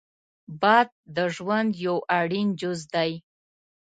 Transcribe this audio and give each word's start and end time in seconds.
باد 0.61 0.89
د 1.15 1.17
ژوند 1.35 1.69
یو 1.85 1.97
اړین 2.19 2.47
جز 2.59 2.79
دی 2.93 3.11